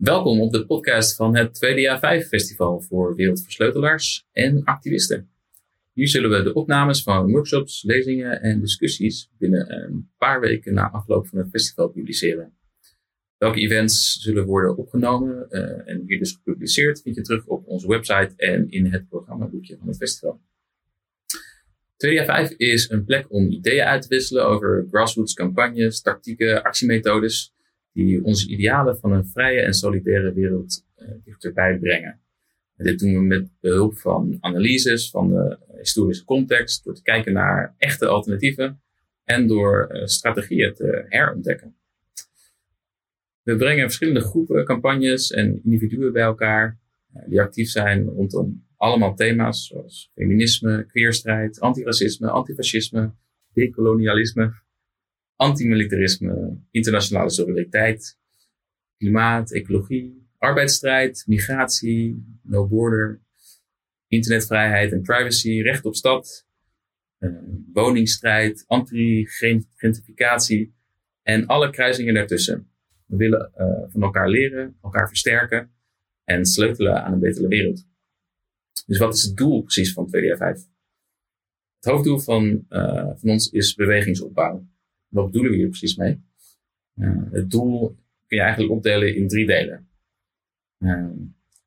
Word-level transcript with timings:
Welkom 0.00 0.40
op 0.40 0.52
de 0.52 0.66
podcast 0.66 1.16
van 1.16 1.36
het 1.36 1.54
Tweede 1.54 1.80
Jaar 1.80 1.98
5 1.98 2.28
Festival 2.28 2.80
voor 2.80 3.14
wereldversleutelaars 3.14 4.26
en 4.32 4.64
activisten. 4.64 5.30
Hier 5.92 6.08
zullen 6.08 6.30
we 6.30 6.42
de 6.42 6.54
opnames 6.54 7.02
van 7.02 7.30
workshops, 7.30 7.82
lezingen 7.82 8.42
en 8.42 8.60
discussies 8.60 9.30
binnen 9.38 9.74
een 9.74 10.10
paar 10.18 10.40
weken 10.40 10.74
na 10.74 10.90
afloop 10.90 11.26
van 11.26 11.38
het 11.38 11.48
festival 11.50 11.88
publiceren. 11.88 12.52
Welke 13.38 13.60
events 13.60 14.18
zullen 14.20 14.44
worden 14.44 14.76
opgenomen 14.76 15.46
uh, 15.50 15.88
en 15.88 16.04
hier 16.06 16.18
dus 16.18 16.32
gepubliceerd 16.32 17.02
vind 17.02 17.16
je 17.16 17.22
terug 17.22 17.46
op 17.46 17.66
onze 17.66 17.88
website 17.88 18.32
en 18.36 18.70
in 18.70 18.86
het 18.86 19.08
programmaboekje 19.08 19.76
van 19.78 19.88
het 19.88 19.96
festival. 19.96 20.40
Tweede 21.96 22.16
jaar 22.16 22.46
5 22.46 22.50
is 22.50 22.90
een 22.90 23.04
plek 23.04 23.32
om 23.32 23.50
ideeën 23.50 23.84
uit 23.84 24.02
te 24.02 24.08
wisselen 24.08 24.46
over 24.46 24.86
grassroots 24.90 25.34
campagnes, 25.34 26.00
tactieken, 26.00 26.62
actiemethodes 26.62 27.54
die 27.92 28.24
onze 28.24 28.48
idealen 28.48 28.98
van 28.98 29.12
een 29.12 29.26
vrije 29.26 29.60
en 29.60 29.74
solidaire 29.74 30.32
wereld 30.32 30.86
uh, 30.98 31.08
dichterbij 31.24 31.78
brengen. 31.78 32.20
En 32.76 32.84
dit 32.84 32.98
doen 32.98 33.12
we 33.12 33.20
met 33.20 33.48
behulp 33.60 33.98
van 33.98 34.36
analyses 34.40 35.10
van 35.10 35.28
de 35.28 35.58
historische 35.76 36.24
context, 36.24 36.84
door 36.84 36.94
te 36.94 37.02
kijken 37.02 37.32
naar 37.32 37.74
echte 37.78 38.06
alternatieven 38.06 38.80
en 39.24 39.46
door 39.46 39.88
uh, 39.92 40.04
strategieën 40.04 40.74
te 40.74 41.04
herontdekken. 41.08 41.74
We 43.42 43.56
brengen 43.56 43.82
verschillende 43.82 44.20
groepen, 44.20 44.64
campagnes 44.64 45.30
en 45.30 45.60
individuen 45.64 46.12
bij 46.12 46.22
elkaar 46.22 46.78
uh, 47.14 47.22
die 47.26 47.40
actief 47.40 47.68
zijn 47.68 48.04
rondom 48.04 48.68
allemaal 48.76 49.14
thema's 49.14 49.66
zoals 49.66 50.10
feminisme, 50.14 50.86
queerstrijd, 50.86 51.60
antiracisme, 51.60 52.30
antifascisme, 52.30 53.12
decolonialisme, 53.52 54.52
antimilitarisme, 55.40 56.58
internationale 56.70 57.30
solidariteit, 57.30 58.18
klimaat, 58.96 59.52
ecologie, 59.52 60.28
arbeidsstrijd, 60.38 61.24
migratie, 61.26 62.24
no 62.42 62.68
border, 62.68 63.22
internetvrijheid 64.06 64.92
en 64.92 65.02
privacy, 65.02 65.60
recht 65.60 65.84
op 65.84 65.94
stad, 65.94 66.46
uh, 67.18 67.38
woningstrijd, 67.72 68.64
anti-gentrificatie 68.66 70.74
en 71.22 71.46
alle 71.46 71.70
kruisingen 71.70 72.14
daartussen. 72.14 72.70
We 73.06 73.16
willen 73.16 73.52
uh, 73.58 73.66
van 73.88 74.02
elkaar 74.02 74.28
leren, 74.28 74.76
elkaar 74.82 75.08
versterken 75.08 75.72
en 76.24 76.46
sleutelen 76.46 77.04
aan 77.04 77.12
een 77.12 77.20
betere 77.20 77.48
wereld. 77.48 77.88
Dus 78.86 78.98
wat 78.98 79.14
is 79.14 79.22
het 79.22 79.36
doel 79.36 79.62
precies 79.62 79.92
van 79.92 80.14
2DR5? 80.16 80.40
Het 81.76 81.90
hoofddoel 81.90 82.18
van, 82.18 82.66
uh, 82.68 83.10
van 83.14 83.30
ons 83.30 83.50
is 83.50 83.74
bewegingsopbouw. 83.74 84.68
Wat 85.10 85.26
bedoelen 85.26 85.50
we 85.50 85.56
hier 85.56 85.68
precies 85.68 85.96
mee? 85.96 86.22
Het 87.30 87.50
doel 87.50 87.88
kun 88.26 88.36
je 88.36 88.42
eigenlijk 88.42 88.72
opdelen 88.72 89.14
in 89.14 89.28
drie 89.28 89.46
delen. 89.46 89.88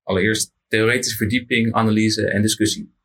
Allereerst 0.03 0.53
theoretische 0.67 1.17
verdieping, 1.17 1.73
analyse 1.73 2.29
en 2.29 2.41
discussie. 2.41 2.95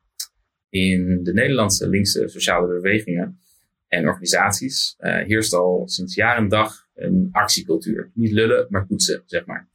In 0.68 1.22
de 1.22 1.32
Nederlandse 1.32 1.88
linkse 1.88 2.28
sociale 2.28 2.66
bewegingen 2.66 3.40
en 3.88 4.06
organisaties 4.06 4.96
uh, 4.98 5.16
heerst 5.16 5.52
al 5.52 5.88
sinds 5.88 6.14
jaar 6.14 6.36
en 6.36 6.48
dag 6.48 6.88
een 6.94 7.28
actiecultuur. 7.32 8.10
Niet 8.14 8.32
lullen, 8.32 8.66
maar 8.68 8.86
poetsen, 8.86 9.22
zeg 9.26 9.46
maar. 9.46 9.68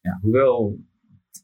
Ja, 0.00 0.18
hoewel 0.20 0.78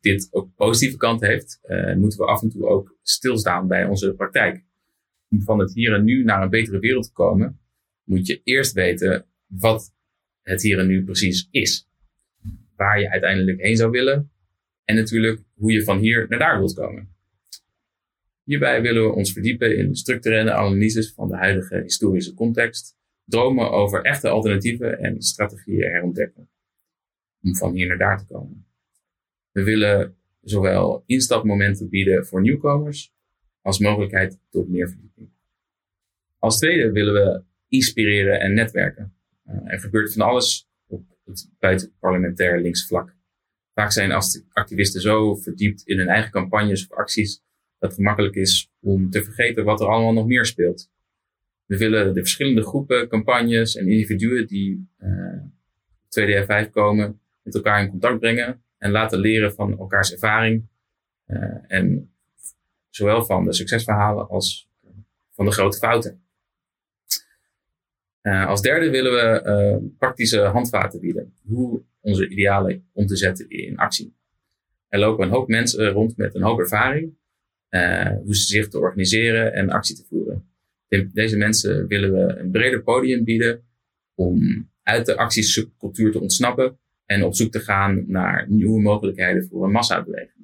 dit 0.00 0.28
ook 0.30 0.54
positieve 0.54 0.96
kant 0.96 1.20
heeft, 1.20 1.58
uh, 1.62 1.94
moeten 1.94 2.18
we 2.18 2.24
af 2.24 2.42
en 2.42 2.48
toe 2.48 2.66
ook 2.66 2.96
stilstaan 3.02 3.68
bij 3.68 3.84
onze 3.84 4.14
praktijk. 4.14 4.64
Om 5.28 5.42
van 5.42 5.58
het 5.58 5.74
hier 5.74 5.94
en 5.94 6.04
nu 6.04 6.24
naar 6.24 6.42
een 6.42 6.50
betere 6.50 6.78
wereld 6.78 7.04
te 7.04 7.12
komen, 7.12 7.60
moet 8.04 8.26
je 8.26 8.40
eerst 8.44 8.72
weten 8.72 9.26
wat 9.46 9.94
het 10.42 10.62
hier 10.62 10.78
en 10.78 10.86
nu 10.86 11.04
precies 11.04 11.48
is. 11.50 11.88
Waar 12.76 13.00
je 13.00 13.10
uiteindelijk 13.10 13.60
heen 13.60 13.76
zou 13.76 13.90
willen. 13.90 14.30
En 14.84 14.94
natuurlijk 14.94 15.42
hoe 15.54 15.72
je 15.72 15.84
van 15.84 15.98
hier 15.98 16.26
naar 16.28 16.38
daar 16.38 16.58
wilt 16.58 16.74
komen. 16.74 17.14
Hierbij 18.42 18.82
willen 18.82 19.02
we 19.02 19.12
ons 19.12 19.32
verdiepen 19.32 19.76
in 19.76 19.96
structurele 19.96 20.52
analyses 20.52 21.12
van 21.12 21.28
de 21.28 21.36
huidige 21.36 21.80
historische 21.82 22.34
context, 22.34 22.96
dromen 23.24 23.70
over 23.70 24.02
echte 24.02 24.28
alternatieven 24.28 24.98
en 24.98 25.22
strategieën 25.22 25.90
herontdekken. 25.90 26.48
Om 27.42 27.56
van 27.56 27.74
hier 27.74 27.86
naar 27.86 27.98
daar 27.98 28.18
te 28.18 28.26
komen. 28.26 28.66
We 29.50 29.62
willen 29.62 30.16
zowel 30.40 31.02
instapmomenten 31.06 31.88
bieden 31.88 32.26
voor 32.26 32.40
nieuwkomers 32.40 33.12
als 33.60 33.78
mogelijkheid 33.78 34.38
tot 34.50 34.68
meer 34.68 34.88
verdieping. 34.88 35.30
Als 36.38 36.58
tweede 36.58 36.92
willen 36.92 37.14
we 37.14 37.42
inspireren 37.68 38.40
en 38.40 38.54
netwerken. 38.54 39.14
Uh, 39.46 39.72
er 39.72 39.80
gebeurt 39.80 40.12
van 40.12 40.26
alles 40.26 40.68
op 40.86 41.04
het 41.24 41.50
buitenparlementair 41.58 42.60
links 42.60 42.86
vlak. 42.86 43.16
Vaak 43.74 43.92
zijn 43.92 44.12
activisten 44.52 45.00
zo 45.00 45.34
verdiept 45.34 45.82
in 45.86 45.98
hun 45.98 46.08
eigen 46.08 46.30
campagnes 46.30 46.86
of 46.88 46.96
acties 46.96 47.42
dat 47.78 47.90
het 47.90 47.98
gemakkelijk 47.98 48.34
is 48.34 48.70
om 48.80 49.10
te 49.10 49.24
vergeten 49.24 49.64
wat 49.64 49.80
er 49.80 49.86
allemaal 49.86 50.12
nog 50.12 50.26
meer 50.26 50.46
speelt. 50.46 50.90
We 51.66 51.76
willen 51.76 52.14
de 52.14 52.20
verschillende 52.20 52.62
groepen, 52.62 53.08
campagnes 53.08 53.76
en 53.76 53.88
individuen 53.88 54.46
die 54.46 54.88
uh, 54.98 55.42
2DR5 56.20 56.70
komen 56.70 57.20
met 57.42 57.54
elkaar 57.54 57.82
in 57.82 57.90
contact 57.90 58.18
brengen 58.18 58.62
en 58.78 58.90
laten 58.90 59.18
leren 59.18 59.54
van 59.54 59.78
elkaars 59.78 60.12
ervaring. 60.12 60.66
Uh, 61.26 61.56
en 61.66 62.14
zowel 62.90 63.24
van 63.24 63.44
de 63.44 63.52
succesverhalen 63.52 64.28
als 64.28 64.68
van 65.30 65.44
de 65.44 65.52
grote 65.52 65.78
fouten. 65.78 66.23
Uh, 68.26 68.46
als 68.46 68.62
derde 68.62 68.90
willen 68.90 69.12
we 69.12 69.42
uh, 69.46 69.88
praktische 69.98 70.40
handvaten 70.40 71.00
bieden. 71.00 71.34
Hoe 71.42 71.82
onze 72.00 72.28
idealen 72.28 72.88
om 72.92 73.06
te 73.06 73.16
zetten 73.16 73.50
in 73.50 73.76
actie. 73.76 74.16
Er 74.88 74.98
lopen 74.98 75.24
een 75.24 75.32
hoop 75.32 75.48
mensen 75.48 75.88
rond 75.88 76.16
met 76.16 76.34
een 76.34 76.42
hoop 76.42 76.58
ervaring. 76.58 77.14
Uh, 77.70 78.08
hoe 78.24 78.36
ze 78.36 78.46
zich 78.46 78.68
te 78.68 78.78
organiseren 78.78 79.52
en 79.52 79.70
actie 79.70 79.96
te 79.96 80.04
voeren. 80.08 80.48
De, 80.88 81.10
deze 81.12 81.36
mensen 81.36 81.86
willen 81.86 82.12
we 82.12 82.36
een 82.36 82.50
breder 82.50 82.82
podium 82.82 83.24
bieden 83.24 83.62
om 84.14 84.68
uit 84.82 85.06
de 85.06 85.16
actiecultuur 85.16 86.12
te 86.12 86.20
ontsnappen 86.20 86.78
en 87.06 87.24
op 87.24 87.34
zoek 87.34 87.52
te 87.52 87.60
gaan 87.60 88.04
naar 88.06 88.46
nieuwe 88.48 88.80
mogelijkheden 88.80 89.46
voor 89.48 89.64
een 89.64 89.70
massabeweging. 89.70 90.43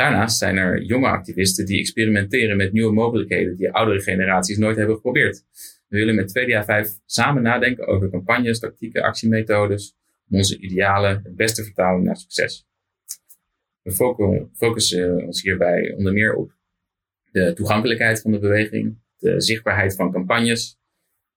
Daarnaast 0.00 0.38
zijn 0.38 0.56
er 0.56 0.82
jonge 0.82 1.08
activisten 1.08 1.66
die 1.66 1.78
experimenteren 1.78 2.56
met 2.56 2.72
nieuwe 2.72 2.92
mogelijkheden 2.92 3.56
die 3.56 3.72
oudere 3.72 4.00
generaties 4.00 4.58
nooit 4.58 4.76
hebben 4.76 4.94
geprobeerd. 4.94 5.44
We 5.88 5.98
willen 5.98 6.14
met 6.14 6.38
2DA5 6.38 7.04
samen 7.06 7.42
nadenken 7.42 7.86
over 7.86 8.10
campagnes, 8.10 8.58
tactieken, 8.58 9.02
actiemethodes 9.02 9.96
om 10.30 10.36
onze 10.36 10.58
idealen 10.58 11.20
het 11.22 11.36
beste 11.36 11.64
vertalen 11.64 12.02
naar 12.02 12.16
succes. 12.16 12.66
We 13.82 13.92
focussen 14.52 15.26
ons 15.26 15.42
hierbij 15.42 15.94
onder 15.96 16.12
meer 16.12 16.34
op 16.34 16.52
de 17.30 17.52
toegankelijkheid 17.52 18.20
van 18.20 18.30
de 18.30 18.38
beweging, 18.38 18.98
de 19.18 19.40
zichtbaarheid 19.40 19.94
van 19.94 20.12
campagnes, 20.12 20.78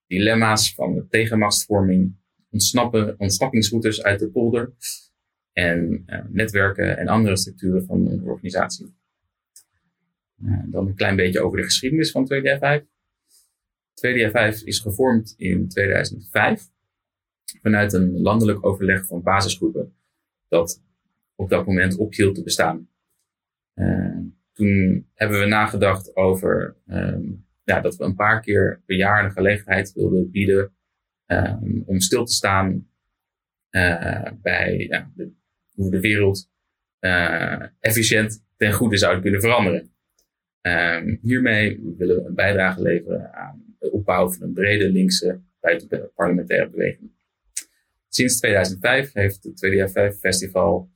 dilemma's 0.07 0.73
van 0.73 0.93
de 0.93 1.07
tegenmastvorming, 1.07 2.15
ontsnappen, 2.51 3.15
ontsnappingsroutes 3.17 4.03
uit 4.03 4.19
de 4.19 4.29
polder 4.29 4.73
en 5.53 6.03
uh, 6.07 6.19
netwerken 6.29 6.97
en 6.97 7.07
andere 7.07 7.37
structuren 7.37 7.85
van 7.85 8.07
onze 8.07 8.25
organisatie. 8.25 8.95
Uh, 10.43 10.63
dan 10.65 10.87
een 10.87 10.95
klein 10.95 11.15
beetje 11.15 11.41
over 11.41 11.57
de 11.57 11.63
geschiedenis 11.63 12.11
van 12.11 12.29
2DA5. 12.33 12.83
2DA5 14.07 14.63
is 14.63 14.79
gevormd 14.79 15.33
in 15.37 15.67
2005 15.67 16.71
vanuit 17.61 17.93
een 17.93 18.21
landelijk 18.21 18.65
overleg 18.65 19.05
van 19.05 19.21
basisgroepen 19.21 19.95
dat 20.47 20.83
op 21.35 21.49
dat 21.49 21.65
moment 21.65 21.97
ophield 21.97 22.35
te 22.35 22.43
bestaan. 22.43 22.89
Uh, 23.75 24.17
toen 24.53 25.07
hebben 25.13 25.39
we 25.39 25.45
nagedacht 25.45 26.15
over 26.15 26.77
um, 26.87 27.45
ja, 27.63 27.81
dat 27.81 27.95
we 27.95 28.03
een 28.03 28.15
paar 28.15 28.41
keer 28.41 28.81
per 28.85 28.95
jaar 28.95 29.25
een 29.25 29.31
gelegenheid 29.31 29.93
wilden 29.93 30.31
bieden 30.31 30.73
um, 31.25 31.83
om 31.85 31.99
stil 31.99 32.25
te 32.25 32.33
staan 32.33 32.87
uh, 33.71 34.31
bij 34.41 34.87
ja, 34.89 35.11
de, 35.15 35.31
hoe 35.73 35.91
de 35.91 35.99
wereld 35.99 36.49
uh, 36.99 37.63
efficiënt 37.79 38.43
ten 38.57 38.73
goede 38.73 38.97
zou 38.97 39.21
kunnen 39.21 39.41
veranderen. 39.41 39.91
Um, 40.61 41.19
hiermee 41.21 41.93
willen 41.97 42.15
we 42.15 42.27
een 42.27 42.35
bijdrage 42.35 42.81
leveren 42.81 43.33
aan 43.33 43.75
de 43.79 43.91
opbouw 43.91 44.31
van 44.31 44.41
een 44.41 44.53
brede 44.53 44.89
linkse 44.89 45.41
parlementaire 46.15 46.69
beweging. 46.69 47.11
Sinds 48.09 48.37
2005 48.37 49.13
heeft 49.13 49.43
het 49.43 49.65
2DF5 49.65 50.19
Festival 50.19 50.91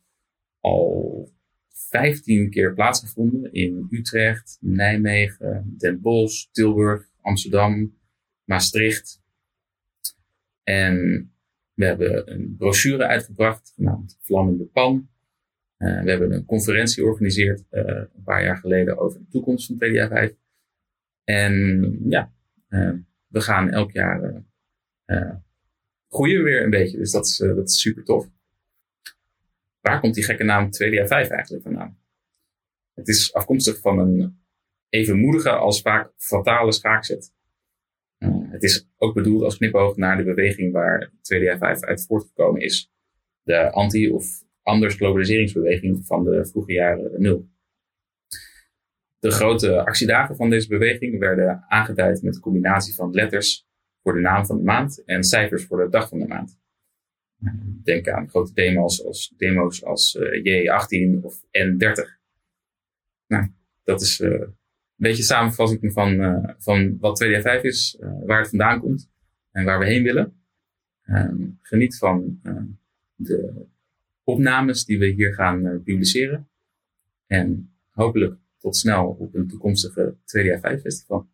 al 0.60 1.32
15 1.70 2.50
keer 2.50 2.74
plaatsgevonden 2.74 3.54
in 3.54 3.88
Utrecht, 3.90 4.58
Nijmegen, 4.62 5.76
Den 5.78 6.02
Bosch, 6.02 6.46
Tilburg, 6.52 7.10
Amsterdam, 7.22 7.98
Maastricht. 8.44 9.22
En 10.64 11.32
we 11.78 11.86
hebben 11.86 12.32
een 12.32 12.56
brochure 12.58 13.06
uitgebracht 13.06 13.72
genaamd 13.76 14.18
Vlammende 14.22 14.66
Pan. 14.66 15.10
Uh, 15.78 16.04
we 16.04 16.10
hebben 16.10 16.32
een 16.32 16.46
conferentie 16.46 17.04
georganiseerd 17.04 17.64
uh, 17.72 17.84
een 17.86 18.24
paar 18.24 18.44
jaar 18.44 18.58
geleden 18.58 18.98
over 18.98 19.20
de 19.20 19.28
toekomst 19.28 19.68
van 19.68 19.78
TDA 19.78 20.08
5. 20.08 20.34
En 21.24 22.00
ja, 22.10 22.34
uh, 22.70 22.94
we 23.28 23.42
gaan 23.42 23.70
elk 23.70 23.92
jaar 23.92 24.44
groeien 26.10 26.44
weer 26.44 26.64
een 26.64 26.70
beetje. 26.70 26.98
Dus 26.98 27.12
dat 27.12 27.26
is, 27.26 27.38
dat 27.38 27.70
is 27.70 27.82
super 27.82 28.04
tof. 28.04 28.30
waar 29.82 30.00
komt 30.00 30.14
die 30.14 30.24
gekke 30.24 30.44
naam 30.44 30.66
2DA5 30.66 31.08
eigenlijk 31.08 31.64
vandaan? 31.64 31.98
Het 32.94 33.08
is 33.08 33.34
afkomstig 33.34 33.80
van 33.80 34.00
een 34.00 34.40
evenmoedige 34.90 35.50
als 35.50 35.82
vaak 35.82 36.12
fatale 36.18 36.72
schaakzet. 36.72 37.34
Uh, 38.20 38.52
het 38.52 38.64
is 38.64 38.88
ook 38.98 39.14
bedoeld 39.14 39.44
als 39.44 39.58
knipoog 39.58 39.96
naar 39.96 40.18
de 40.18 40.24
beweging 40.24 40.72
waar 40.72 41.12
2DA5 41.12 41.80
uit 41.80 42.06
voortgekomen 42.06 42.62
is. 42.62 42.92
De 43.44 43.72
anti- 43.72 44.10
of 44.10 44.44
anders 44.62 44.96
globaliseringsbeweging 44.96 46.06
van 46.06 46.24
de 46.24 46.46
vroege 46.46 46.74
jaren 46.74 47.22
nul. 47.22 47.50
De 49.20 49.32
grote 49.32 49.86
actiedagen 49.86 50.36
van 50.36 50.50
deze 50.50 50.68
beweging 50.68 51.20
werden 51.20 51.66
aangeduid 51.68 52.22
met 52.22 52.36
een 52.36 52.42
combinatie 52.42 52.96
van 52.96 53.12
letters 53.12 53.68
voor 54.04 54.14
de 54.14 54.20
naam 54.20 54.46
van 54.46 54.58
de 54.58 54.64
maand 54.64 55.04
en 55.06 55.24
cijfers 55.24 55.66
voor 55.66 55.78
de 55.78 55.90
dag 55.90 56.10
van 56.10 56.20
de 56.20 56.28
maand. 56.28 56.60
Denk 57.84 58.08
aan 58.08 58.30
grote 58.30 58.54
demo's 58.54 59.06
als, 59.06 59.34
demo's 59.38 59.84
als 59.84 60.16
uh, 60.16 60.44
J18 60.44 61.22
of 61.22 61.42
N30. 61.42 62.18
Nou, 63.28 63.48
dat 63.84 64.02
is 64.02 64.20
een 64.20 64.58
beetje 64.98 65.24
samenvatting 65.24 65.94
van, 65.94 66.12
uh, 66.12 66.50
van 66.58 66.98
wat 67.00 67.24
2D5 67.24 67.62
is, 67.62 67.98
waar 68.26 68.40
het 68.40 68.50
vandaan 68.50 68.80
komt 68.80 69.10
en 69.52 69.66
waar 69.66 69.80
we 69.80 69.86
heen 69.86 70.04
willen. 70.04 70.34
Ehm, 71.04 71.50
geniet 71.62 71.98
van 71.98 72.42
de 73.16 73.66
opnames 74.24 74.86
die 74.86 75.00
we 75.00 75.06
hier 75.06 75.34
gaan 75.34 75.82
publiceren. 75.84 76.50
En 77.26 77.72
hopelijk 77.90 78.36
tot 78.58 78.76
snel 78.76 79.08
op 79.08 79.36
een 79.36 79.48
toekomstige 79.48 80.16
2D5 80.26 80.82
festival. 80.82 81.28